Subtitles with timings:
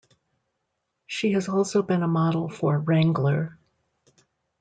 [1.05, 3.59] She has also been a model for Wrangler.